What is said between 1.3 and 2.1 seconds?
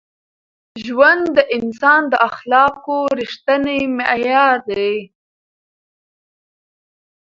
د انسان